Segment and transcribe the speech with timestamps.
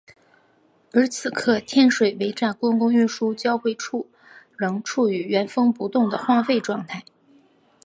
[0.93, 4.09] 而此刻天水围站公共运输交汇处
[4.57, 7.03] 仍处于原封不动的荒废状态。